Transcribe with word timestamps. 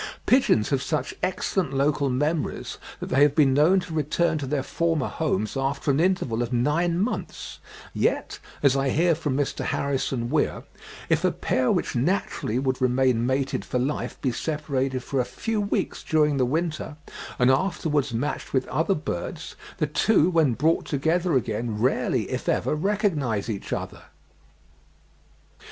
Pigeons 0.25 0.69
have 0.71 0.81
such 0.81 1.13
excellent 1.21 1.73
local 1.73 2.09
memories, 2.09 2.79
that 2.99 3.09
they 3.09 3.21
have 3.21 3.35
been 3.35 3.53
known 3.53 3.79
to 3.81 3.93
return 3.93 4.39
to 4.39 4.47
their 4.47 4.63
former 4.63 5.07
homes 5.07 5.55
after 5.55 5.91
an 5.91 5.99
interval 5.99 6.41
of 6.41 6.51
nine 6.51 6.97
months, 6.99 7.59
yet, 7.93 8.39
as 8.63 8.75
I 8.75 8.89
hear 8.89 9.13
from 9.13 9.37
Mr. 9.37 9.63
Harrison 9.63 10.31
Weir, 10.31 10.63
if 11.07 11.23
a 11.23 11.29
pair 11.31 11.71
which 11.71 11.95
naturally 11.95 12.57
would 12.57 12.81
remain 12.81 13.27
mated 13.27 13.63
for 13.63 13.77
life 13.77 14.19
be 14.21 14.31
separated 14.31 15.03
for 15.03 15.19
a 15.19 15.23
few 15.23 15.61
weeks 15.61 16.01
during 16.03 16.37
the 16.37 16.47
winter, 16.47 16.97
and 17.37 17.51
afterwards 17.51 18.11
matched 18.11 18.53
with 18.53 18.67
other 18.69 18.95
birds, 18.95 19.55
the 19.77 19.85
two 19.85 20.31
when 20.31 20.55
brought 20.55 20.85
together 20.87 21.33
again, 21.35 21.77
rarely, 21.79 22.27
if 22.31 22.49
ever, 22.49 22.73
recognise 22.73 23.51
each 23.51 23.71
other. 23.71 24.01